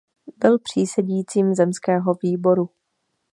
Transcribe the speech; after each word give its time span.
Byl 0.37 0.59
přísedícím 0.59 1.53
zemského 1.53 2.13
výboru. 2.23 2.69